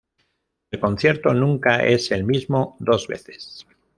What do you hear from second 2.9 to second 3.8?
veces".